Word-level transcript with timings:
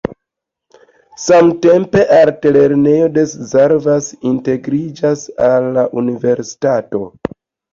Samtempe 1.25 2.05
altlernejo 2.19 3.09
de 3.17 3.25
Szarvas 3.33 4.09
integriĝis 4.31 5.27
al 5.53 5.69
la 5.77 5.85
universitato. 6.05 7.05